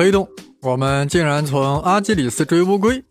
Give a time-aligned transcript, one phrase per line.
[0.00, 0.26] 黑洞，
[0.62, 3.04] 我们竟然从阿基里斯追乌龟，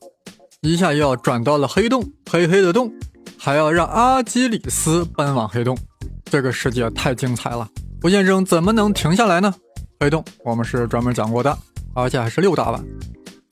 [0.62, 2.92] 一下又要转到了黑洞，黑黑的洞，
[3.38, 5.78] 还要让阿基里斯奔往黑洞，
[6.26, 7.70] 这个世界太精彩了！
[8.02, 9.54] 胡先生怎么能停下来呢？
[10.00, 11.56] 黑洞我们是专门讲过的，
[11.94, 12.84] 而且还是六大碗。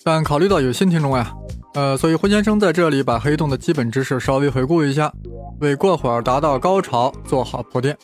[0.03, 1.31] 但考虑到有新听众呀，
[1.75, 5.13] 呃，所以胡先生在这里把黑洞的基本知识稍微回顾一下，
[5.59, 7.95] 为过会儿达到高潮做好铺垫。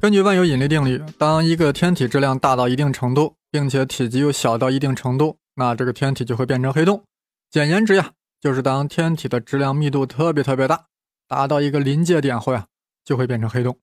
[0.00, 7.04] 根据万有引力定律，当一个天体质量大到一定程度，并且体积又小到一定程度，那这个天体就会变成黑洞。
[7.50, 10.86] 简言之呀，就是当天体的质量密度特别特别大，
[11.28, 12.64] 达到一个临界点后呀，
[13.04, 13.78] 就会变成黑洞。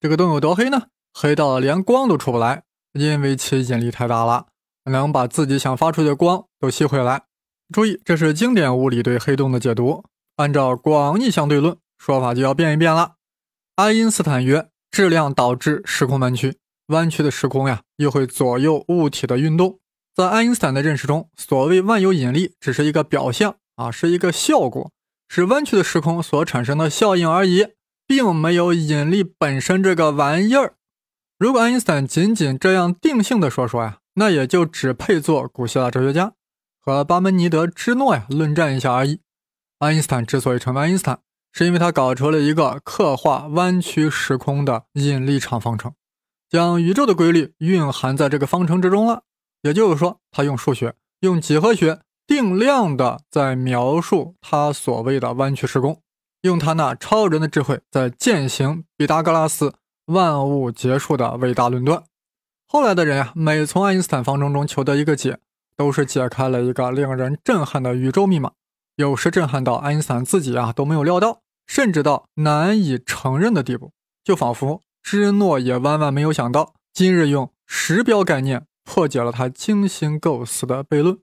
[0.00, 0.84] 这个洞有多黑呢？
[1.12, 2.62] 黑到连光都出不来，
[2.94, 4.46] 因为其引力太大了，
[4.84, 7.24] 能把自己想发出去的光都吸回来。
[7.70, 10.02] 注意，这是经典物理对黑洞的解读。
[10.36, 13.16] 按照广义相对论说法，就要变一变了。
[13.76, 14.70] 爱因斯坦曰。
[14.90, 19.78] 质量导致时空弯曲，弯曲的时空呀，又会左右物体的运动。
[20.14, 24.90] 在爱因斯坦的认识中，所谓万有引力只是一个表象啊，是一个效果，
[25.28, 27.68] 是弯曲的时空所产生的效应而已，
[28.06, 30.74] 并没有引力本身这个玩意儿。
[31.38, 36.32] 如果爱因斯坦仅仅这样定性的说说呀，那也就只配做古希腊哲学家，
[36.80, 39.20] 和巴门尼德之诺呀论战一下而已。
[39.78, 41.20] 爱因斯坦之所以成为爱因斯坦。
[41.52, 45.92] 是因为他搞出了一个刻画弯曲时空的引力场方程，
[46.48, 49.22] 将宇宙的规律蕴含在这个方程之中了。
[49.62, 56.00] 也就是说，他用数学、用几何学定量的在描述他所谓的弯曲时空，
[56.42, 59.74] 用他那超人的智慧在践行毕达哥拉斯
[60.06, 62.04] 万物结束的伟大论断。
[62.68, 65.38] 后来的人呀，每从爱因斯坦方程中求得一个解，
[65.76, 68.52] 都是解开了一个令人震撼的宇宙密码。
[68.98, 73.92] 有时震撼到爱因斯坦自己啊都没有料到，甚至到难以承认的地步，
[74.24, 81.16] 就仿佛芝诺也万万没有想到，今日用时标概念破解了他精心构思的悖论。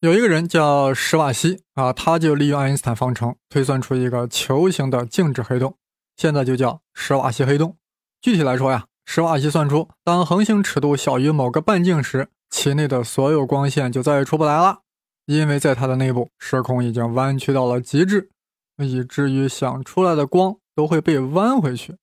[0.00, 5.76] 有一个人叫史瓦西啊，他就利用爱因斯坦方程推算出一个球形的静止黑洞，
[6.16, 7.76] 现在就叫史瓦西黑洞。
[8.20, 14.80] 具体来说呀，史瓦西算出，当恒星尺度小于某个半径时，其内的所有光线就再也出不来了。
[15.26, 18.30] 因为在它的内部，时空已经弯曲到了极致，
[18.78, 21.96] 以至于想出来的光都会被弯回去。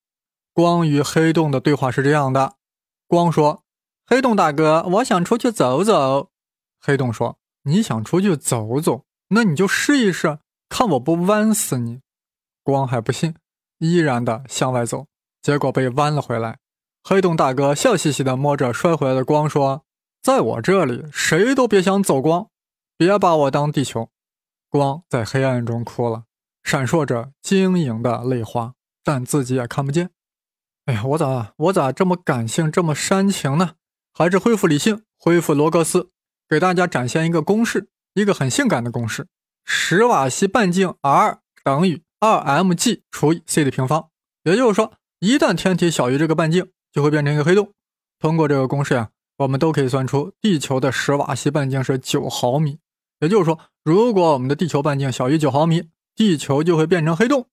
[0.54, 2.56] 光与黑洞的对话是这样的：
[3.08, 3.64] 光说
[4.06, 6.30] ：“黑洞大哥，我想出去走走。”
[6.82, 12.02] 黑洞说：“你想出去走走，那你就试一试，看我不弯死你。”
[12.64, 13.36] 光还不信，
[13.80, 15.06] 依然的向外走，
[15.42, 16.58] 结果被弯了回来。
[17.04, 19.84] 黑洞大哥笑嘻嘻的摸着摔回来的光说
[20.22, 22.48] ：“在我这里，谁都别想走光。”
[23.02, 24.12] 别把我当地球，
[24.70, 26.26] 光在黑暗中哭了，
[26.62, 30.12] 闪烁着晶莹的泪花，但自己也看不见。
[30.86, 33.72] 哎呀，我咋我咋这么感性，这么煽情呢？
[34.14, 36.12] 还是恢复理性，恢复罗格斯，
[36.48, 39.26] 给大家展现一个公式，一个很性感的公式：
[39.66, 44.10] 史瓦西半径 r 等于二 mg 除以 c 的平方。
[44.44, 47.74] 也就是说，一旦天体小于这个半径，就会变成一个黑洞。
[48.20, 52.78] 通过这个公式呀，我们都可以算出地球的史瓦西半径是九毫米。
[53.22, 57.48] 也就是说，如果我们的地球半径小于九毫米，地球就会变成黑洞。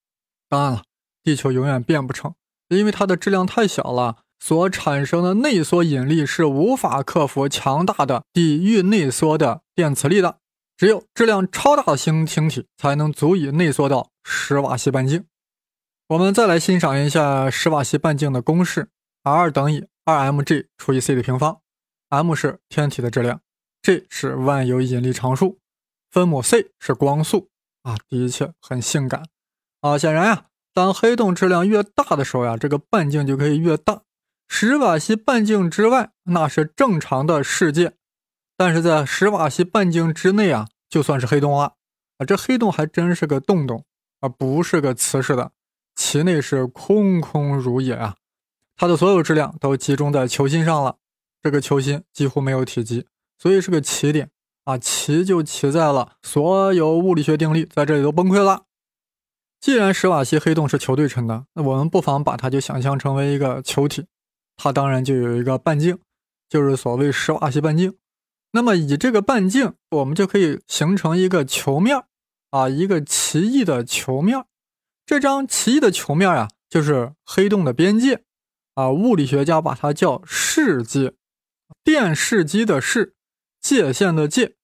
[0.48, 0.82] 当然了，
[1.22, 2.34] 地球永远变不成，
[2.68, 10.38] 因为它的质量太小了，所产生的内缩引力是无法克服强大的抵御内缩的电磁力的。
[10.76, 15.26] 只有质量超大的星星体才能足以内缩到史瓦西半径。
[16.06, 18.88] 我们再来欣赏一下史瓦西半径的公式
[19.24, 21.60] ：r 等于二 mg 除以 c 的平方
[22.08, 23.40] ，m 是天体的质量。
[23.88, 25.60] 这是万有引力常数，
[26.10, 27.48] 分母 c 是光速
[27.84, 29.22] 啊，的确很性感
[29.80, 29.96] 啊。
[29.96, 30.44] 显然呀，
[30.74, 34.02] 当黑洞质量越大的时候呀，这个半径就可以越大。
[34.46, 37.94] 史瓦西半径之外那是正常的世界，
[38.58, 41.76] 但是在史瓦西半径之内啊，就算是黑洞了
[42.18, 42.26] 啊。
[42.26, 43.86] 这黑洞还真是个洞洞
[44.20, 45.52] 啊，不是个瓷实的，
[45.96, 48.16] 其内是空空如也啊。
[48.76, 50.98] 它的所有质量都集中在球心上了，
[51.42, 53.06] 这个球心几乎没有体积。
[53.38, 54.30] 所以是个起点
[54.64, 58.64] 啊，奇就奇在了所有物理学定律在这里都崩溃了。
[59.60, 64.06] 既然史瓦西黑洞是球对称的，那我们不妨把它就想象成为一个球体，
[64.56, 65.98] 它当然就有一个半径，
[66.48, 67.96] 就是所谓史瓦西半径。
[68.52, 72.04] 那么以这个半径，我们就可以形成一个球面
[72.50, 74.44] 啊，一个奇异的球面。
[75.04, 78.22] 这张奇异的球面呀，就是黑洞的边界
[78.74, 81.14] 啊，物理学家把它叫视界，
[81.82, 83.14] 电视机的视。
[83.60, 84.54] 界限的界，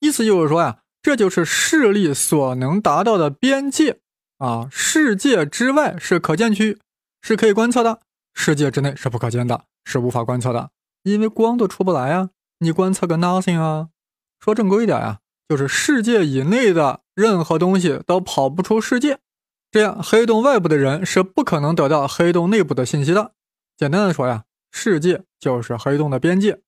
[0.00, 4.00] 意思就是说呀，这就是视力所能达到的边界
[4.38, 4.68] 啊。
[4.70, 6.78] 世界之外是可见区，
[7.22, 8.00] 是可以观测的；
[8.34, 10.70] 世界之内是不可见的，是无法观测的，
[11.02, 12.30] 因为光都出不来啊。
[12.58, 13.88] 你观测个 nothing 啊。
[14.40, 19.18] 说正规一点呀，就是世界以内的任何东西都跑不出世界，
[19.70, 23.32] 这样黑洞外部的人是不可能得到黑洞内部的信息的。
[23.76, 26.60] 简单的说呀，世界就是黑洞的边界。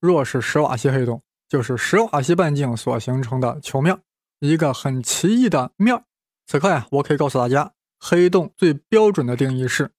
[0.00, 3.98] 若是史瓦西黑洞，就是史瓦西半径所形成的球面，
[4.40, 6.02] 一个很奇异的面。
[6.46, 9.90] 此刻呀，我可以告诉大家，黑洞最标准的定义是。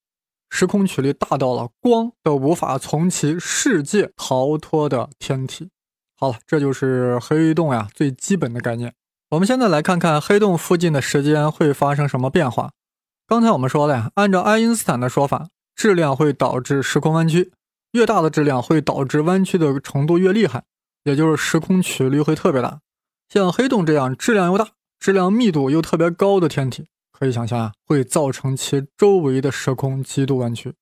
[0.52, 5.70] 时空曲率大到了光都无法从其世界逃脱的天体。
[6.16, 8.96] 好了，这就是黑洞呀最基本的概念。
[9.30, 12.72] 我们现在来看看黑洞附近的时间会发生什么变化。
[13.28, 17.52] 刚才我们说了呀，按照爱因斯坦的说法，质量会导致时空弯曲，
[17.92, 20.64] 越大的质量会导致弯曲的程度越厉害，
[21.10, 22.80] 也就是时空曲率会特别大。
[23.28, 24.70] 像黑洞这样质量又大、
[25.00, 26.88] 质量密度又特别高的天体。
[27.12, 30.74] 可以想象啊，会造成其周围的时空极度弯曲。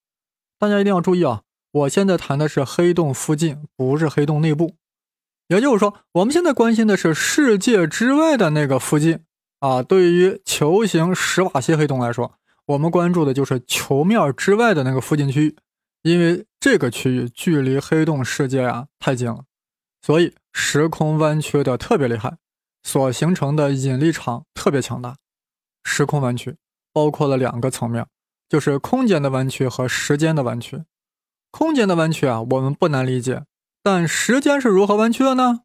[0.60, 1.42] 大家一定要注意啊！
[1.72, 4.76] 我现在谈的是黑洞附近，不是黑洞内部。
[5.48, 9.22] 也就是说，我们现在关心的是世界之外的那个附近
[9.62, 9.82] 啊。
[9.82, 12.32] 对于球形史瓦西黑洞来说，
[12.68, 15.56] 我们关注的就是球面之外的那个附近区域，
[16.04, 19.44] 因为这个区域距离黑洞世界啊太近了，
[20.02, 22.38] 所以时空弯曲的特别厉害，
[22.84, 25.16] 所形成的引力场特别强大。
[25.84, 26.58] 时空弯曲
[26.94, 28.06] 包括了两个层面，
[28.50, 30.84] 就是空间的弯曲和时间的弯曲。
[31.52, 33.44] 空间的弯曲啊，我们不难理解，
[33.82, 35.62] 但时间是如何弯曲的呢？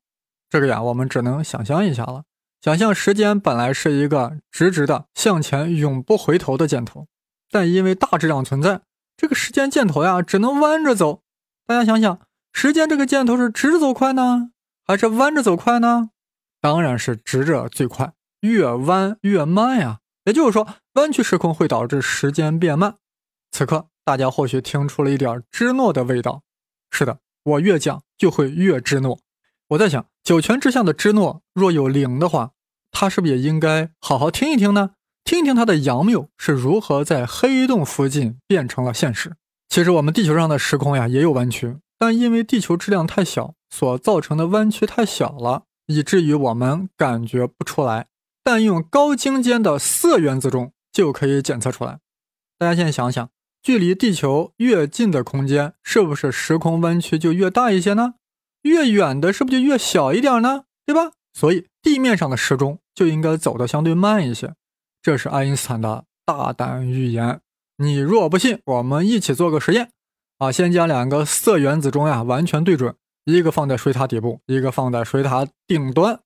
[0.49, 2.25] 这个呀，我们只能想象一下了。
[2.61, 7.09] 想象时间本来是一个直直的向前永不回头的箭头，
[7.51, 8.83] 但因为大质量存在，
[9.17, 11.23] 这个时间箭头呀只能弯着走。
[11.67, 12.21] 大家想想，
[12.53, 14.51] 时间这个箭头是直着走快呢，
[14.87, 16.11] 还是弯着走快呢？
[16.61, 19.99] 当然是直着最快，越弯越慢呀。
[20.25, 22.95] 也就是说，弯曲时空会导致时间变慢。
[23.51, 26.43] 此刻，大家或许听出了一点芝诺的味道。
[26.91, 29.19] 是的，我越讲就会越芝诺。
[29.71, 32.53] 我在想，九泉之下的芝诺若有灵的话，
[32.93, 34.91] 他是不是也应该好好听一听呢？
[35.25, 39.35] 听一听他的杨谬是如何在黑洞附近变成了现实。
[39.69, 48.09] 其实，我们地球上的时空呀也有弯曲，但因为地球质量太小，所造成的弯曲太小了，以至于我们感觉不出来。
[48.43, 52.01] 但用高精尖的色原子钟就可以检测出来。
[52.59, 53.31] 大家现在想想，
[53.63, 58.15] 距离地球越近的空间，是不是时空弯曲就越大一些呢？
[58.63, 60.65] 越远的，是不是就越小一点呢？
[60.85, 61.13] 对吧？
[61.33, 64.57] 所以地面上的时钟就应该走得相对慢一些。
[65.01, 67.41] 这是爱因斯坦的大胆预言。
[67.77, 69.93] 你若不信，我们一起做个实验
[70.43, 70.51] 啊！
[70.51, 72.97] 先将两个色原子钟呀完全对准，
[73.27, 76.19] 一个放在水塔底部，一个放在水塔顶端。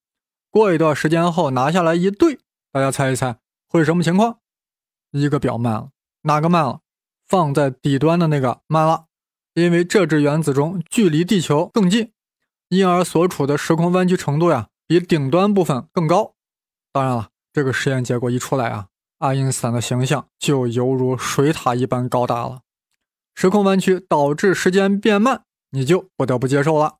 [0.51, 2.39] 过一段时间后拿下来一对，
[2.73, 3.37] 大家猜一猜
[3.69, 4.39] 会是什么情况？
[5.11, 5.91] 一个表慢了，
[6.23, 6.81] 哪个慢了？
[7.29, 9.05] 放在底端的那个慢了，
[9.53, 12.13] 因为这只原子钟距离地球更近，
[12.71, 16.33] 因而所处的时空弯曲程度呀比顶端部分更高。
[16.91, 18.87] 当然了，这个实验结果一出来啊，
[19.19, 22.63] 爱因斯坦的形象就犹如水塔一般高大了。
[23.37, 26.97] 时空弯曲导致时间变慢，你就不得不接受了。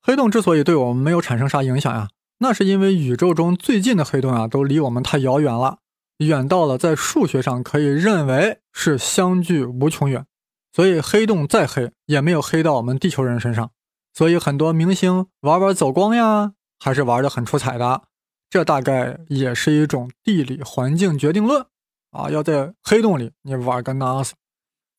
[0.00, 2.08] 黑洞之所以对我们没有产生啥影响呀？
[2.38, 5.78] 那是因为宇宙中最近的黑洞啊，都离我们太遥远了，
[6.18, 10.24] 远到了在数学上可以认为是相距无穷远，
[10.72, 13.72] 所以黑洞再黑也没有黑到我们地球人身上。
[14.14, 18.02] 所以很多明星玩玩走光呀，还是玩的很出彩的。
[18.48, 21.66] 这大概也是一种地理环境决定论
[22.12, 24.30] 啊，要在黑洞里你玩个 NASA。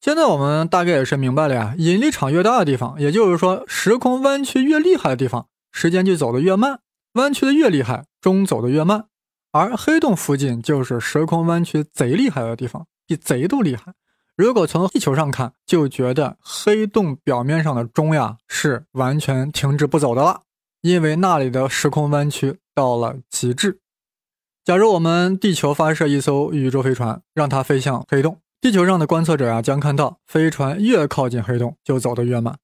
[0.08, 6.80] 现在我们大概也是明白了呀，引力场越大的地方，也就是说时空弯曲越厉害的地方，时间就走得越慢。
[7.16, 9.08] 弯曲的越厉害，钟走得越慢，
[9.52, 13.96] 而黑洞附近就是时空弯曲贼厉害的地方，比贼都厉害。
[14.38, 20.44] 如果从地球上看，就觉得黑洞表面上的钟呀是完全停止不走的了，
[20.80, 23.80] 因为那里的时空弯曲到了极致。
[24.64, 32.58] 假如我们地球发射一艘宇宙飞船，让它飞向黑洞，地球上的观测者啊将看到飞船越靠近黑洞就走得越慢，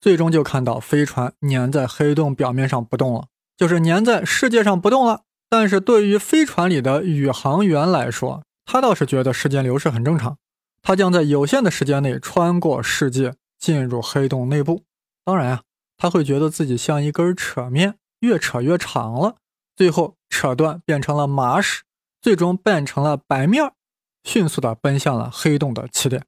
[0.00, 3.26] 最终就看到飞船粘在黑洞表面上不动了。
[3.56, 10.36] 就是粘在世界上不动了，但是对于飞船里的宇航员来说，他倒是觉得时间流逝很正常。
[10.80, 14.84] 他将在有限的时间内穿过世界，进入黑洞内部。
[15.24, 15.62] 当然呀，
[15.96, 19.36] 他会觉得自己像一根扯面，越扯越长了，
[19.74, 21.82] 最后扯断变成了麻屎，
[22.22, 23.72] 最终变成了白面儿，
[24.28, 26.22] 迅速的奔向了黑洞的起点。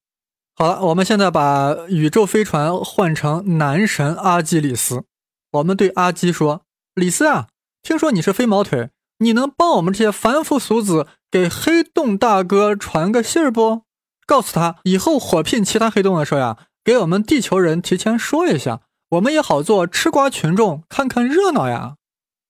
[0.55, 5.05] 好了，我们现在把宇宙飞船换成男神阿基里斯，
[5.53, 6.63] 我们对阿基说。
[6.95, 7.49] 李斯啊，
[7.83, 13.83] 听说你是飞毛腿，你能帮我们这些凡夫俗子给黑洞大哥传个信儿不？
[14.27, 18.81] 告诉他以后火拼其他黑洞的时候呀，给我们地球人提前说一下，
[19.11, 21.97] 我们也好做吃瓜群众，看看热闹呀。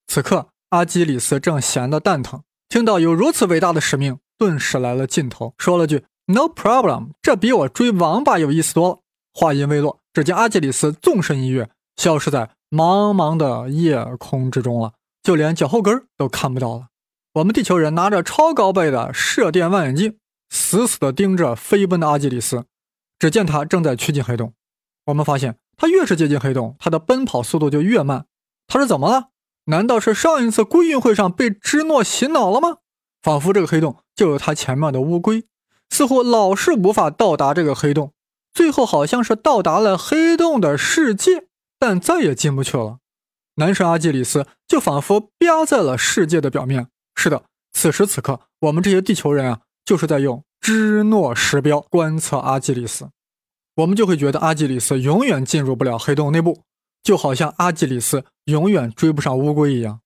[0.07, 9.01] 此刻，阿基里斯正闲得蛋疼，听到有如此伟大的使命，顿时来了劲头，说了句 “No problem”，这比我追王八有意思多了。
[9.35, 16.87] 话音未落，只见阿基里斯纵身一跃，消失在茫茫的夜空之中了，就连脚后跟都看不到了。
[17.35, 20.17] 我们地球人拿着超高倍的射电望远镜，
[20.49, 22.65] 死死地盯着飞奔的阿基里斯。
[23.19, 24.55] 只见他正在趋近黑洞。
[25.05, 28.25] 我们发现，他越是接近黑洞，他的奔跑速度就越慢。
[28.67, 29.29] 他是怎么了？
[29.67, 32.79] 难道是上一次归运会上被芝诺洗脑了吗？
[33.23, 35.47] 仿佛这个黑洞就有他前面的乌龟，
[35.89, 38.13] 似乎老是无法到达这个黑洞。
[38.53, 41.47] 最后好像是到达了黑洞的世界，
[41.79, 42.99] 但再也进不去了。
[43.55, 46.89] 男神阿基里斯就仿佛压在了世界的表面。
[47.15, 53.09] 是的，此时此刻，我们这些地球人啊，就是在用芝诺时标观测阿基里斯，
[53.77, 56.65] 我们就会觉得阿基里斯永远进入不了黑洞内部，
[57.03, 60.01] 就好像阿基里斯永远追不上乌龟一样。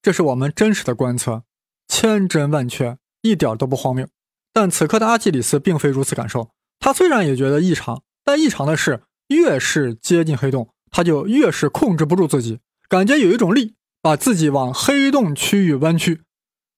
[0.00, 1.42] 这是我们真实的观测，
[1.88, 4.06] 千真万确，一点都不荒谬。
[4.52, 16.22] 但此刻的阿基里斯并非如此感受，他虽然也觉得异常，但异常的是，越是接近黑洞，他就越是控制不住自己，感觉有一种力把自己往黑洞区域弯曲。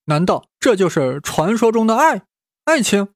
[0.05, 2.23] 难道这就是传说中的爱？
[2.65, 3.09] 爱情？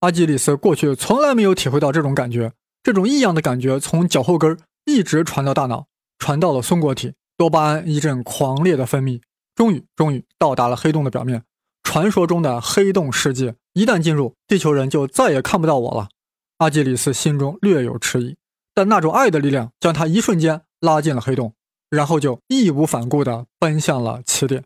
[0.00, 5.86] 阿基里斯过去从来没有体会到这种感觉，这种异样的感觉从脚后跟一直传到大脑，
[6.18, 9.20] 传到了松果体，多巴胺一阵狂烈的分泌，
[9.54, 11.42] 终于，终于到达了黑洞的表面。
[11.88, 16.10] 传说中的黑洞世界，一旦进入，地球人就再也看不到我了。
[16.58, 18.36] 阿基里斯心中略有迟疑，
[18.74, 21.54] 但那种爱的力量将他一瞬间拉进了黑洞，
[21.88, 24.62] 然后就义无反顾地奔向了起点。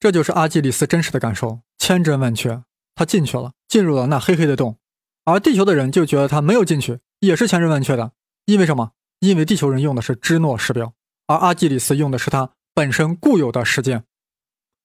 [0.00, 2.62] 这就是阿基里斯真实的感受，千真万确。
[2.94, 4.78] 他进去了，进入了那黑黑的洞，
[5.26, 8.12] 而地球的人就觉得他没有进去，也是千真万确的。
[8.46, 8.92] 因为什么？
[9.20, 10.94] 因为地球人用的是芝诺时标，
[11.26, 14.04] 而阿基里斯用的是他本身固有的时间。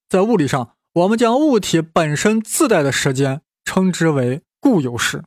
[0.10, 5.24] 在物理上，我们将物体本身自带的时间称之为固有时。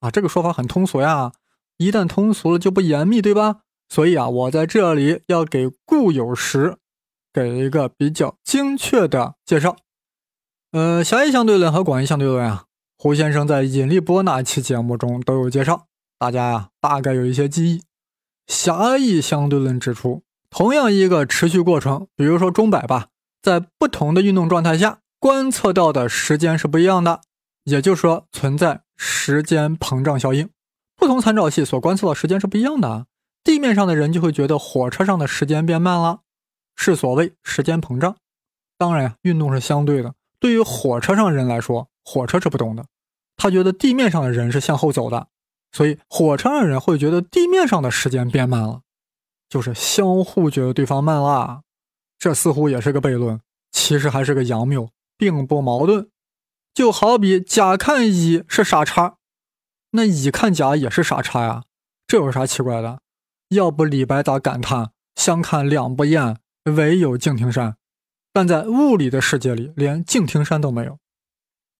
[0.00, 1.30] 啊，这个说法很通俗呀，
[1.76, 3.60] 一旦通俗了就不严密，对吧？
[3.88, 6.78] 所以啊，我在这里要给固有时。
[7.32, 9.76] 给一个比较精确的介绍。
[10.70, 12.66] 呃，狭义相对论和广义相对论啊，
[12.96, 17.82] 胡先生在引力波那期节目中都有介绍，大家呀大概有一些记忆。
[18.46, 23.08] 狭义相对论指出，同样一个持续过程，比如说钟摆吧，
[23.42, 27.22] 在不同的运动状态下，观测到的时间是不一样的，
[27.62, 30.50] 也就是说存在时间膨胀效应，
[30.96, 33.06] 不同参照系所观测的时间是不一样的。
[33.42, 36.20] 地面上的人就会觉得火车上的时间变慢了。
[36.76, 38.16] 是所谓时间膨胀，
[38.76, 40.14] 当然呀，运动是相对的。
[40.38, 42.84] 对于火车上人来说，火车是不动的，
[43.38, 45.28] 他觉得地面上的人是向后走的，
[45.72, 48.82] 所以火车上人会觉得地面上的时间变慢了，
[49.48, 51.62] 就是相互觉得对方慢了。
[52.18, 53.40] 这似乎也是个悖论，
[53.72, 56.08] 其实还是个佯谬，并不矛盾。
[56.74, 59.16] 就好比甲看乙是傻叉，
[59.92, 61.62] 那乙看甲也是傻叉呀，
[62.06, 63.00] 这有啥奇怪的？
[63.50, 66.38] 要不李白咋感叹相看两不厌？
[66.64, 67.76] 唯有敬亭山，
[68.32, 70.98] 但在物理的世界里，连敬亭山都没有。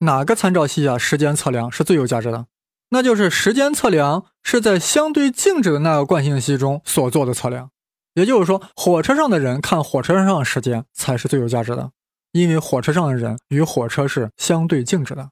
[0.00, 0.98] 哪个参照系啊？
[0.98, 2.46] 时间测量是最有价值的，
[2.90, 7.70] 那就是时间测量是在相对静止的那个惯性系中所做的测量。
[8.12, 11.90] 也就是说，火车上的人看火车上的时间才是最有价值的，
[12.34, 15.30] 因为火车上的人与火车是相对静止的，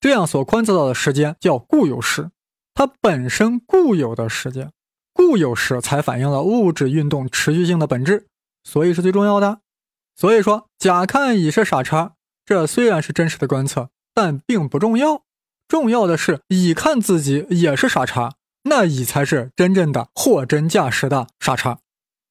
[0.00, 2.30] 这样所观测到的时间叫固有时，
[2.74, 4.70] 它本身固有的时间，
[5.14, 8.26] 固有时才反映了物质运动持续性的本质。
[8.64, 9.60] 所以是最重要的。
[10.14, 12.12] 所以说，甲看乙是傻叉，
[12.44, 15.22] 这虽然是真实的观测，但并不重要。
[15.66, 21.78] 重要的是乙看自己也是傻叉，那乙才是真正的货真价实的傻叉。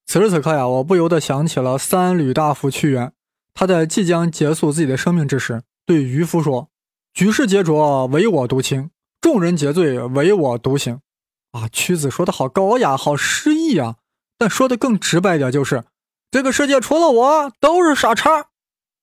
[0.06, 3.12] 此时此刻呀，我不由得想起了三闾大夫屈原，
[3.54, 6.68] 他在即将结束自己的生命之时，对渔夫说
[7.12, 8.88] ：“举世皆浊，唯我独清；
[9.20, 11.00] 众人皆醉，唯我独醒。”
[11.52, 13.96] 啊，屈子说的好高雅，好诗意啊！
[14.38, 15.84] 但说的更直白点，就是。
[16.30, 18.46] 这个世界除了我都是傻叉。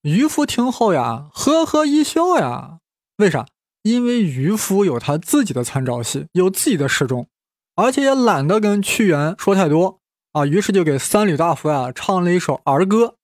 [0.02, 2.80] 渔夫听后呀，呵呵一笑呀。
[3.18, 3.46] 为啥？
[3.84, 7.28] 因为渔夫有他自己的参照系，有自己的时钟，
[7.76, 10.00] 而且也懒得跟屈原说太多
[10.32, 10.46] 啊。
[10.46, 13.16] 于是就给三闾大夫呀唱了一首儿歌，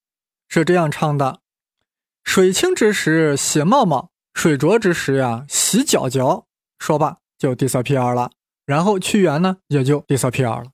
[0.47, 1.39] 是这样唱的：
[2.23, 6.45] 水清之时洗帽帽，水浊之时呀洗脚脚。
[6.77, 8.31] 说罢就 disappear 了，
[8.65, 10.71] 然后屈原呢也就 disappear 了。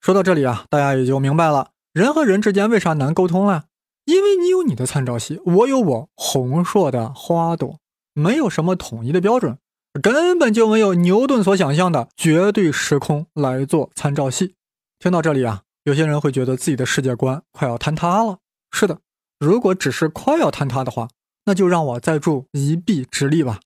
[0.00, 1.70] 说到这里啊，大家也就明白了。
[1.92, 3.66] 人和人之间为啥难沟通了？
[4.04, 7.78] 因为你有你的参照系，我有我红硕的花朵，
[8.12, 9.58] 没有什么统一的标准，
[10.02, 14.54] 根本就没有牛顿所想象的绝对时空来做参照系。
[14.98, 18.38] 听到这里啊，有些人会觉得自己的世界观快要坍塌了。
[18.70, 18.98] 是的，
[19.38, 21.08] 如果只是快要坍塌的话，
[21.44, 23.60] 那就让我再助一臂之力吧。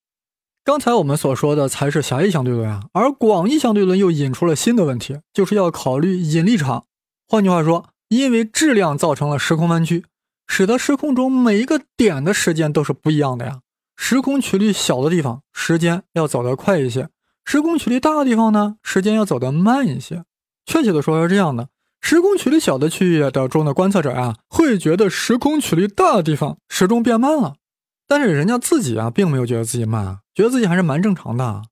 [0.65, 6.85] 刚才我们所说的才是狭义相对论啊，而广义相对论又引出了新的问题，就是要考虑引力场。
[7.27, 10.05] 换句话说，因为质量造成了时空弯曲，
[10.47, 13.61] 使得时空中每一个点的时间都是不一样的呀。
[13.97, 17.07] 时空曲率小的地方，时间要走得快一些；
[17.45, 20.25] 时空曲率大的地方呢，时间要走得慢一些。
[20.67, 21.69] 确切的说是这样的：
[22.01, 27.55] 时空曲率小的区域的中的观测者啊，会觉得时空曲率大的地方时钟变慢了。
[28.09, 31.63] 但是人家自己啊，并没有觉得自己慢，觉得自己还是蛮正常的。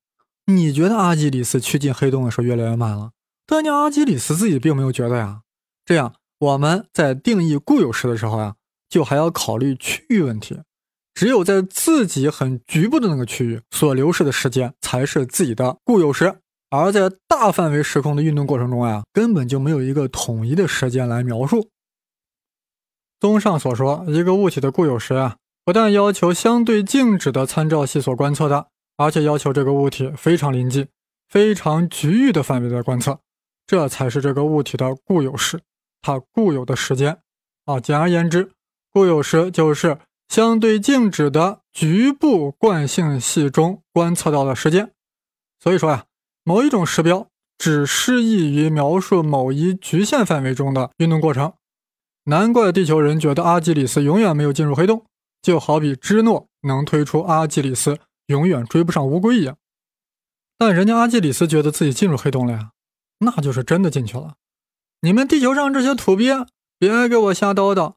[0.45, 3.11] 你觉得阿基里斯趋近黑洞的时候越来越慢了，
[3.45, 5.41] 但你阿基里斯自己并没有觉得呀。
[5.85, 8.55] 这样我们在定义固有时的时候呀，
[8.87, 10.59] 就还要考虑区域问题。
[11.13, 16.39] 只有在自己很局部的那个区域所流逝的时间，才是自己的固有时。
[16.69, 21.69] 而在大范围时空的运动过程中啊，根本就没有一个统一的时间来描述。
[23.19, 25.37] 综上所说，一个物体的固有时啊。
[25.65, 30.87] 不但要求相对静止的参照系所观测的，而且要求这个物体非常临近、
[31.27, 33.19] 非常局域的范围的观测，
[33.67, 35.59] 这才是这个物体的固有时，
[36.01, 37.19] 它固有的时间。
[37.65, 38.51] 啊，简而言之，
[38.91, 44.91] 固有时就是相对静止的局部惯性系中观测到的时间。
[45.59, 46.05] 所以说呀，
[46.49, 47.27] 某一种时标
[47.59, 51.53] 只适宜于描述某一局限范围中的运动过程。
[52.23, 55.05] 难怪地球人觉得阿基里斯永远没有进入黑洞。
[55.43, 59.57] 就好比芝诺能推出阿基里斯永远追不上乌龟一样，
[60.57, 62.71] 但人家阿基里斯觉得自己进入黑洞了呀，
[63.19, 64.33] 那就是真的进去了。
[65.01, 66.47] 你们地球上这些土鳖，
[66.79, 67.93] 别给我瞎叨叨！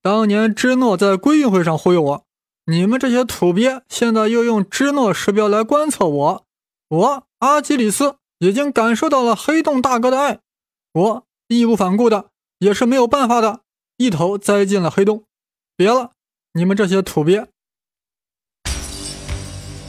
[0.00, 2.24] 当年芝诺在归运会上忽悠我，
[2.66, 6.45] 你们这些土鳖现在又用芝诺时标来观测我，
[6.88, 10.38] 我阿基里斯已经感受到了黑洞大哥的爱，
[10.92, 12.26] 我义无反顾的，
[12.60, 13.60] 也是没有办法的，
[13.96, 15.24] 一头栽进了黑洞。
[15.76, 16.12] 别了。
[16.52, 17.46] 你们这些土鳖！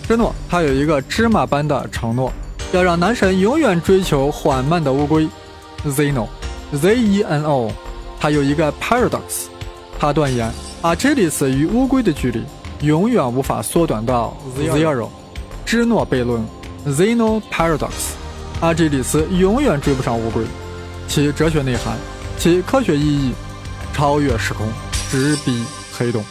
[0.05, 2.29] 芝诺他有一个芝麻般的承诺，
[2.73, 5.29] 要让男神永远追求缓慢的乌龟。
[5.85, 7.71] Zeno，Z-E-N-O，
[8.19, 9.45] 他有一个 paradox，
[9.97, 12.43] 他断言阿基里斯与乌龟的距离
[12.81, 15.07] 永远无法缩短到 zero。
[15.65, 16.45] 芝诺悖论
[16.87, 18.13] ，Zeno paradox，
[18.61, 20.43] 阿基里斯永远追不上乌龟。
[21.07, 21.97] 其哲学内涵，
[22.37, 23.33] 其科学意义，
[23.93, 24.67] 超越时空，
[25.09, 25.63] 直逼
[25.97, 26.23] 黑洞。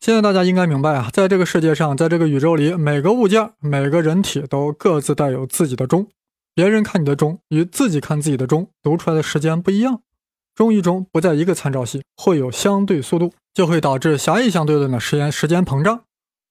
[0.00, 6.06] 现在大家应该明白啊，在这个世界上，在这个宇宙里，每个物件、每个人体都各自带有自己的钟。
[6.54, 10.02] 别人看你的钟与自己看自己的钟读出来的时间不一样。
[10.54, 16.02] 钟与钟不在一个参照系，会有相对速度，就会导致狭义相对论的实验时间膨胀。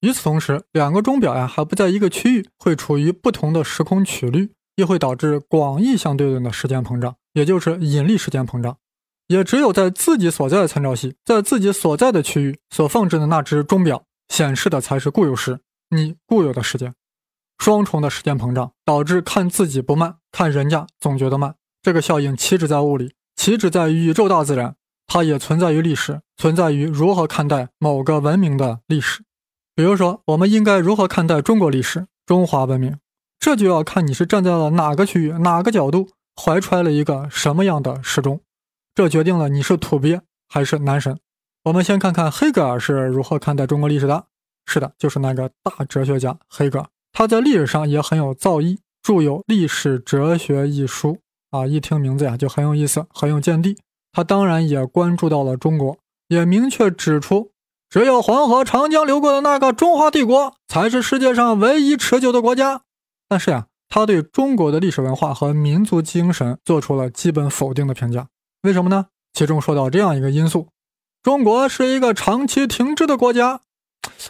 [0.04, 8.76] 与此同时，两个钟表呀还不在一个区域，会处于不同的时空曲率，又会导致广义相对论的时间膨胀，也就是引力时间膨胀。
[9.28, 15.62] 也只有在自己所在的参照系，在自己所在的区域所放置的那只钟表显示的才是固有时，
[15.92, 16.94] 你固有的时间。
[17.58, 21.56] 双重的时间膨胀导致看自己不慢，看人家总觉得慢。
[21.82, 24.76] 这个效应岂止在物理，岂止在宇宙大自然，
[25.08, 29.24] 它也存在于历史，存在于如何看待某个文明的历史。
[29.76, 32.98] 比如说，我们应该如何看待中国历史、中华文明？
[33.40, 36.10] 这就要看你是站在了哪个区域、哪个角度，
[36.40, 38.40] 怀揣了一个什么样的时钟。
[38.94, 41.18] 这决定了你是土鳖还是男神。
[41.64, 44.26] 我们先看看黑格尔是如何看待中国历史的。
[44.66, 46.88] 是的，就是那个大哲学家黑格尔。
[47.12, 51.20] 他在历史上也很有造诣，著有《历史哲学》一书。
[51.50, 53.78] 啊，一听名字呀就很有意思，很有见地。
[54.12, 57.52] 他当然也关注到了中国，也明确指出，
[57.94, 62.82] 只有黄河、长江流过的那个中华帝国才是世界上唯一持久的国家。
[63.30, 68.30] 但是呀，他对中国的历史文化和民族精神做出了基本否定的评价。
[68.64, 69.06] 为什么呢？
[69.32, 70.70] 其中说到这样一个因素：
[71.22, 73.62] 中国是一个长期停滞的国家。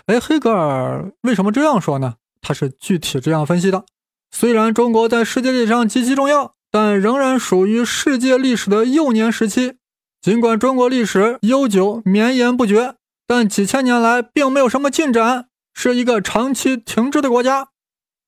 [0.07, 2.15] 哎，黑格尔为什么这样说呢？
[2.41, 3.85] 他是具体这样分析的：
[4.29, 9.77] 虽然中国在世界历史上极其重要，但仍然属于世界历史的幼年时期。
[10.21, 12.95] 尽管中国历史悠久绵延不绝，
[13.35, 17.69] 但几千年来并没有什么进展，是一个长期停滞的国家。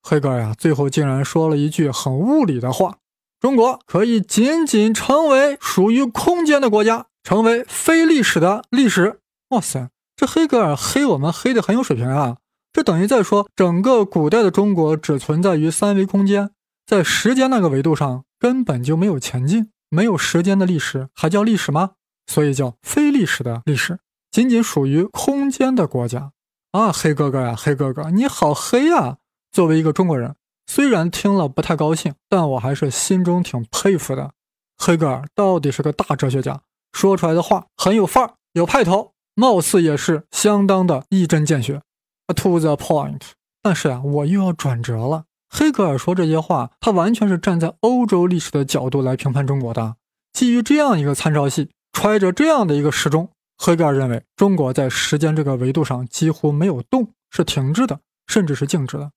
[0.02, 2.98] 黑格尔呀，最后竟然说了一句很物理的话。
[3.40, 9.20] 中国可以仅仅成为属于空间的国家，成为非历史的历史。
[9.50, 12.38] 哇塞，这黑格尔黑我们黑的很有水平啊！
[12.74, 16.50] 这等于在说，整个古代的中国只存在于三维空间，
[16.88, 21.92] 在时间那个维度上根本就没有前进，没有时间的历史还叫历史吗？
[22.26, 24.00] 所以叫非历史的历史，
[24.36, 26.34] 仅仅属于空间的国家
[26.74, 26.92] 啊！
[26.92, 29.16] 黑哥哥呀，黑哥哥，你好黑呀！
[29.50, 30.36] 作为一个中国人。
[30.68, 34.32] 虽然听了不太高兴，但我还是心中挺佩服的。
[34.78, 36.60] 黑格尔到底是个大哲学家，
[36.92, 41.82] 说出来的话很有范儿，有派头，貌似也是相当的一针见血
[42.36, 43.22] ，to the point。
[43.62, 45.24] 但是呀，我又要转折了。
[45.50, 49.96] 黑格尔说这些话，他完全是站在欧洲历史的角度来评判中国的。
[50.34, 59.12] 基于这样一个参照系，揣着这样的一个时钟，黑格尔认为中国在时间这个维度上几乎没有动，是停滞的，甚至是静止的。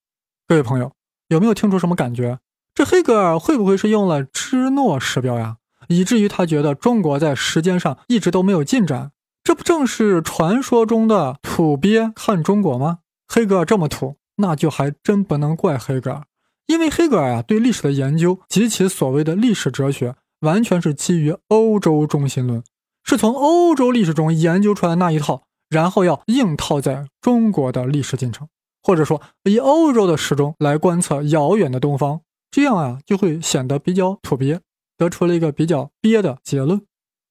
[0.47, 0.93] 各位朋友，
[1.29, 2.39] 有没有听出什么感觉？
[2.75, 5.57] 这黑格尔会不会是用了芝诺时标呀？
[5.89, 12.99] 以至于他觉得中国在时间上一直都没有进展，这不正是传说中的土鳖看中国吗？
[13.27, 16.25] 黑格尔这么土，那就还真不能怪黑格尔，
[16.67, 22.63] 因为黑格尔啊对历史的研究及其所谓的历史哲学，完全是基于欧洲中心论，
[23.09, 28.47] 是从欧洲历史中研究出来那一套，然后要硬套在中国的历史进程，
[28.83, 34.61] 或者说以欧洲的时钟来观测遥远的东方，这样啊就会显得比较土鳖。
[34.99, 36.83] 得出了一个比较鳖的结论。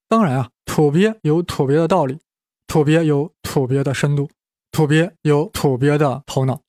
[0.07, 2.17] 当然啊，土鳖有土鳖的道理，
[2.65, 4.29] 土鳖有土鳖的深度，
[4.71, 6.61] 土鳖有土鳖的头脑。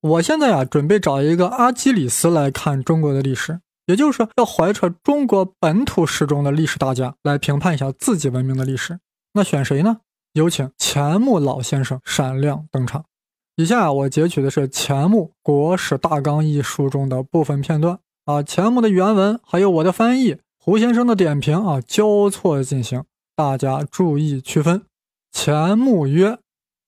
[0.00, 9.00] 我现在啊，准备找一个阿基里斯来看中国的历史，也就是说，要怀揣中国本土史中的历史大家来评判一下自己文明的历史。
[9.32, 10.00] 那选谁呢？
[10.34, 13.06] 有请钱穆老先生闪亮登场。
[13.56, 17.98] 以下我截取的是钱穆《国史大纲》一书中的部分片段。
[18.26, 24.82] 啊，钱穆的原文还有我的翻译，胡先生的点评啊，交错进行，大家注意区分。
[25.32, 26.38] 钱穆曰：“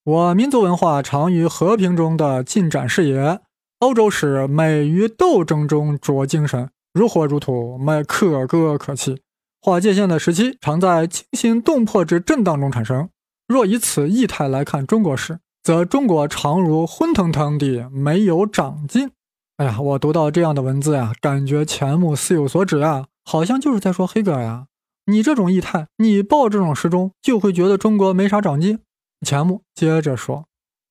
[0.05, 3.41] 我民族文化常于和平中的进展是也。
[3.79, 9.23] 欧洲史美于斗争中着精神，如火如荼，美可歌可泣。
[9.61, 13.09] 划界限的时期常在惊心动魄之震荡中产生。
[13.47, 19.11] 若以此异态来看中国史，则中国常如昏腾腾地，没有长进。”
[19.59, 24.67] 哎呀，我读到这样的文字呀，感觉钱穆似有所指啊，好像就是在说黑格尔呀。
[25.07, 28.79] 你这种异态，你报这种时钟，就会觉得中国没啥长进。
[29.27, 30.47] 钱穆接着说：“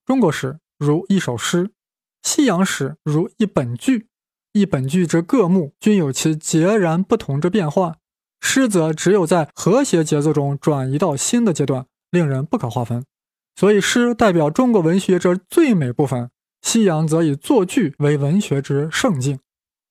[0.05, 1.71] 中国史如一首诗，
[2.21, 4.08] 西洋史如一本剧，
[4.53, 7.97] 一本剧之各幕均有其截然不同之变化。
[8.41, 13.05] 诗则只有在和谐节奏中转移到新的阶段，令人不可划分。
[13.55, 16.29] 所以，诗代表中国文学之最美部分。”
[16.62, 19.39] 西洋则以作剧为文学之圣境。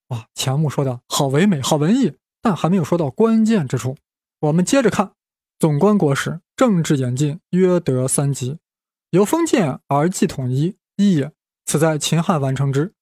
[0.08, 3.96] 哇，钱穆说的好唯美，好文艺，但还没有说到关键之处。
[4.40, 5.12] 我们接着看，
[5.58, 8.58] 纵观国史，政治演进约得三级：
[9.10, 11.30] 由封建而继统一，一也；
[11.64, 12.92] 此在秦汉完成之；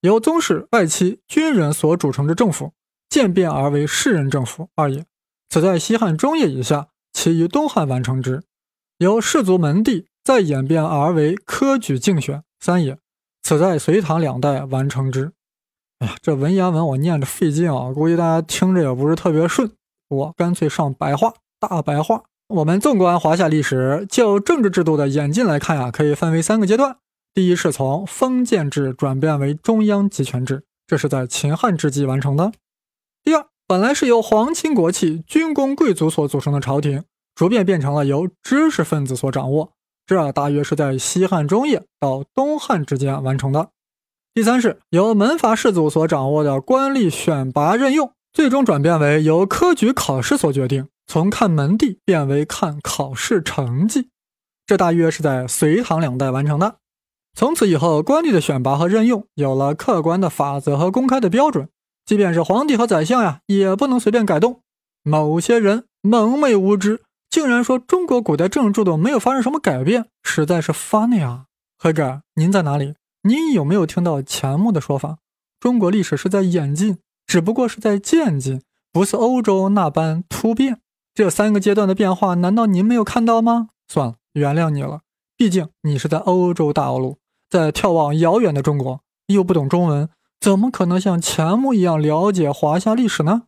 [0.00, 2.72] 由宗室外戚军人所组成之政府
[3.08, 5.02] 渐变而为士人政府，二也；
[5.48, 8.40] 此在西汉中叶以下，其于东汉完成之；
[8.98, 12.42] 由士族门第再演变而为科举竞选。
[12.60, 12.98] 三也，
[13.42, 15.32] 此在隋唐两代完成之。
[15.98, 19.70] 哎呀，这文言文我念着费劲啊，估计大家听着也不是特别顺。
[20.08, 22.22] 我干脆上白话，大白话。
[22.48, 26.96] 我们纵观华夏历史，就政治制度的演进来看呀，可以分为三个阶段。
[27.32, 32.50] 第一是从封建制转变为中央集权制，这是在秦汉之际完成的。
[33.22, 37.04] 第二，本来是由皇亲国戚、军功贵族所组成的朝廷，
[37.36, 39.72] 逐渐变成了由知识分子所掌握。
[40.04, 43.70] 这大约是在西汉中叶到东汉之间完成的。
[44.34, 54.08] 第三是由门阀士族所掌握的官吏选拔任用，最终转变为由科举考试所决定，从看门第变为看考试成绩。
[54.66, 56.79] 这大约是在隋唐两代完成的。
[57.34, 61.68] 从此以后，官吏的选拔和任用有了客观的法则和公开的标准，
[62.04, 64.60] 即便是皇帝和宰相呀，也不能随便改动。
[65.02, 67.02] 某些人蒙昧无知。
[67.30, 71.44] 竟然说中国古代政治制度没有发生什么改变，实在是 funny 啊！
[71.78, 72.94] 黑格尔，您在哪里？
[73.22, 75.18] 您有没有听到钱穆的说法？
[75.60, 80.80] 中国历史是在演进，只不过是在渐进，不似欧洲那般突变。
[81.14, 83.68] 这三个阶段的变化，难道您没有看到吗？
[83.86, 85.02] 算了，原谅你了。
[85.36, 87.18] 毕竟你是在欧洲大陆，
[87.50, 90.08] 在眺望遥远的中国，又不懂中文，
[90.40, 93.42] 怎么可能像钱穆一样了解华夏历史呢？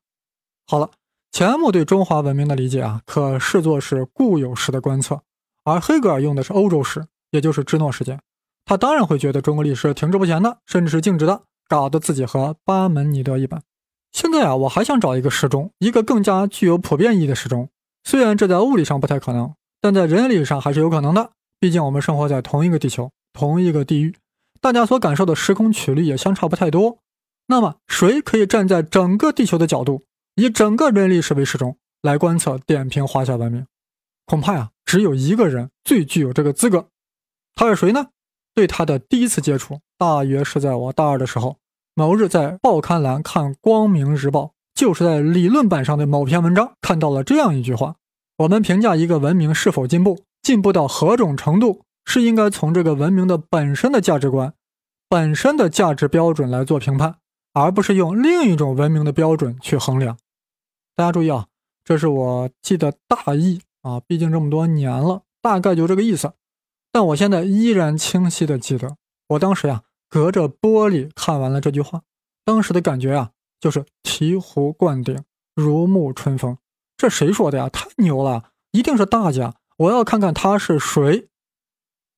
[0.66, 0.90] 好了。
[1.30, 5.22] 钱穆对中华文明的理解啊，可视作是固有式的观测，
[5.64, 8.20] 而黑格尔用的是欧洲史，也就是芝诺时间。
[8.66, 13.62] 他当然会觉得中国历史停滞不前的，甚至是静止的，搞得自己和巴门尼德一般。
[14.12, 17.70] 现在啊，我还想找一个时钟，一个更加具有普遍意义的时钟。
[18.04, 21.30] 虽然这在物理上不太可能，但在人类历史上还是有可能的。
[21.58, 24.14] 毕竟我们生活在同一个地球，同一个地域，
[24.60, 26.98] 大家所感受的时空曲率也相差不太多。
[27.46, 30.02] 那么，谁可以站在整个地球的角度？
[30.36, 33.66] 以整个人类历史为时钟来观测、点评华夏文明，
[34.24, 36.88] 恐怕呀，只有一个人最具有这个资格。
[37.54, 38.08] 他是谁呢？
[38.54, 41.56] 对他的第一次接触，大约是在我大二的时候。
[41.94, 44.40] 某日在报刊栏看《光明日报》，
[44.74, 47.96] 就是在理论版上的某篇文章看到了这样一句话：
[48.38, 54.54] 我们评价一个文明是否进步，进步到何种程度，是应该从这个文明的本身的价值观、
[55.08, 57.16] 本身的价值标准来做评判，
[57.52, 60.18] 而不是用另一种文明的标准去衡量。
[60.94, 61.46] 大家注意啊，
[61.84, 66.32] 这是我记得大意啊，毕竟这么多年了，大概就这个意思。
[66.90, 68.96] 但我现在依然清晰的记得，
[69.28, 72.02] 我当时呀，隔着玻璃看完了这句话，
[72.44, 75.22] 当时的感觉啊，就是醍醐灌顶，
[75.54, 76.58] 如沐春风。
[76.98, 77.68] 这谁说的呀？
[77.70, 79.54] 太牛了，一定是大家。
[79.78, 81.28] 我要看看他是谁。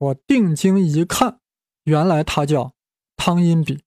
[0.04, 1.38] 我定睛一看，
[1.84, 2.72] 原来他叫
[3.16, 3.82] 汤因比。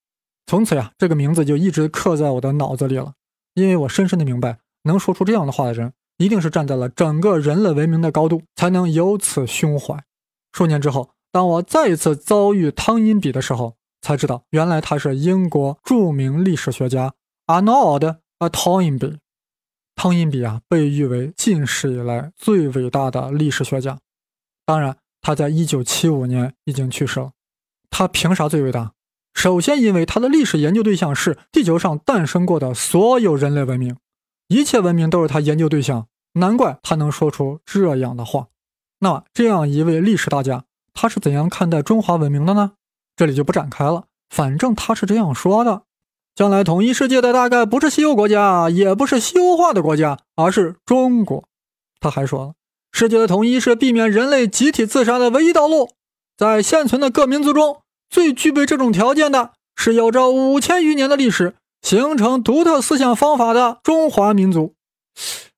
[0.46, 3.14] 从此呀，这个名字就一直刻在我的脑子里了，
[3.54, 10.04] 因为我深深的明白，能说出这样的话的人，一定是站在了整个人类文明的高度，才能有此胸怀。
[10.54, 17.14] 数年之后，当我再一次遭遇汤因比的时候，才知道原来他是英国著名历史学家
[17.46, 19.18] Arnold Toynbee。
[19.96, 24.00] 汤因比啊，被誉为近世以来最伟大的历史学家。
[24.66, 24.96] 当然，
[25.28, 27.32] 他在一九七五年已经去世了。
[27.90, 28.94] 他凭啥最伟大？
[29.34, 33.98] 首先，因为他的历史研究对象是地球上诞生过的所有人类文明，
[34.48, 38.48] 一切文明都是他研究对象，难怪他能说出这样的话。
[39.00, 40.64] 那这样一位历史大家，
[40.94, 42.76] 他是怎样看待中华文明的呢？
[43.18, 44.06] 这里就不展开了。
[44.30, 45.82] 反正他是这样说的：
[46.36, 51.44] 将来统一世界的大概不是西欧国家，也不是西欧化的国家，而是中国。
[52.00, 52.54] 他还说了，
[53.00, 55.92] 世界的统一是避免人类集体自杀的唯一道路。
[56.36, 64.74] 在现存的各民族中，最具备这种条件的是有着五千余年的历史、形成独特思想方法的中华民族。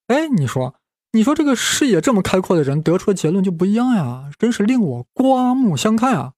[0.07, 0.75] 哎，你说？
[1.13, 6.33] 你说这个视野这么开阔的人得出的结论就不一样呀，真是令我刮目相看啊！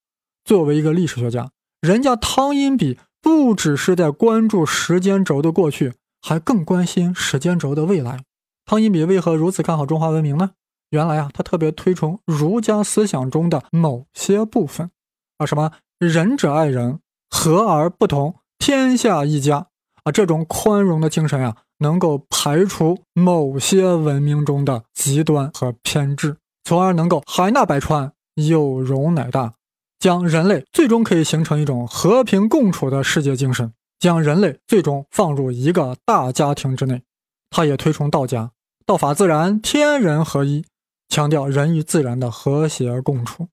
[0.46, 1.50] 作为一个历史学家，
[1.82, 8.20] 人家汤因比不只是在关注时间轴的过去，还更关心时间轴的未来。
[8.68, 10.52] 汤因比为何如此看好中华文明呢？
[10.92, 14.92] 原来啊，他特别推崇儒家思想中的某些部分，
[15.40, 17.00] 啊，什么仁者爱人，
[17.30, 19.68] 和而不同，天下一家。
[20.04, 21.58] 啊，这种宽容的精神呀。
[21.82, 29.56] 能够排除某些文明中的极端和偏执，从而能够海纳百川，有容乃大，
[29.98, 37.02] 将人类最终可以形成一种和平共处的世界精神，将人类最终放入一个大家庭之内。
[37.50, 38.52] 他也推崇道家，
[38.86, 40.64] 道法自然，天人合一，
[41.12, 43.50] 强调人与自然的和谐共处。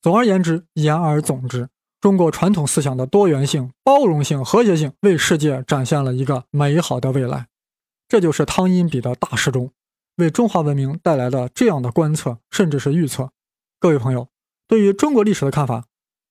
[0.00, 1.68] 总而言之，言而总之。
[2.00, 7.48] 中国传统思想的多元性、包容性、和谐性，为世界展现了一个美好的未来。
[8.08, 9.72] 这就是汤因比的大师中
[10.16, 13.30] 为中华文明带来的这样的观测，甚至是预测。
[13.78, 14.28] 各位朋友，
[14.66, 15.84] 对于中国历史的看法，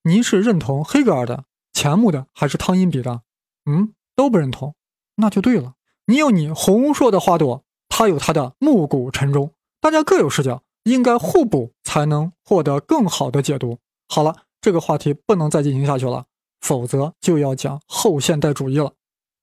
[0.03, 3.21] 您是认同黑格尔的、钱穆的，还是汤因比的？
[3.65, 4.73] 嗯，都不认同，
[5.17, 5.73] 那就对了。
[6.07, 9.51] 你有你红硕的花朵，他有他的暮鼓晨钟，
[9.85, 13.77] 大家各有视角，应该互补，才能获得更好的解读。
[14.07, 16.25] 好了，这个话题不能再进行下去了，
[16.59, 18.93] 否则就要讲后现代主义了。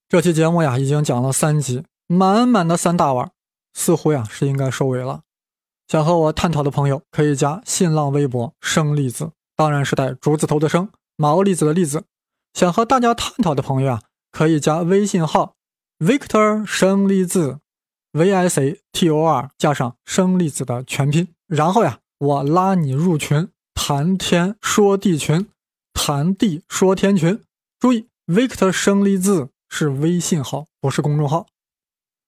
[0.09, 1.85] 这期节目呀，已经讲了三集。
[2.09, 3.31] 满满的三大碗，
[3.73, 5.21] 似乎呀是应该收尾了。
[5.87, 12.03] 想和我探讨的朋友可以加新浪微博“生栗子”，当然是带竹字头的“生”，毛栗子的“栗子”。
[12.53, 14.03] 想和大家探讨的朋友啊，
[14.33, 15.55] 可以加微信号
[16.01, 17.61] “Victor 生栗子
[18.13, 25.49] ”，V I C T O R 加上生粒子的全拼，然后呀，我拉你入群，谈天说地群，
[25.95, 27.41] 谈地说天群。
[27.81, 31.47] 注意，Victor 生栗子是微信号，不是公众号。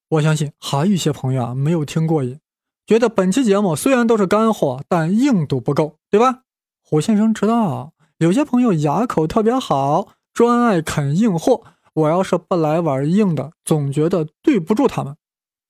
[0.08, 2.38] 我相信还有一些朋友啊没有听过瘾，
[2.86, 6.42] 觉得本期节目虽然都是干货，但硬度不够，对吧？
[6.82, 11.62] 胡先生知道，有些朋友牙口特别好，专爱啃硬货。
[11.94, 15.16] 我要是不来碗硬的，总觉得对不住他们。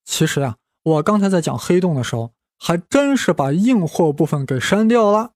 [0.04, 5.32] 其实呀，我刚才在讲黑洞的时候，还真是把硬货部分给删掉了。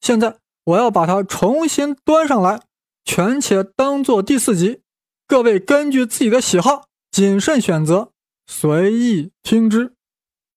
[0.00, 2.62] 现在我要把它重新端上来，
[3.04, 4.82] 全且当做第四集。
[5.26, 8.12] 各位根据自己的喜好谨慎选择。
[8.46, 9.97] 随意听之。